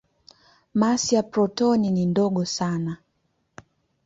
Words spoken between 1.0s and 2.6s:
ya protoni ni ndogo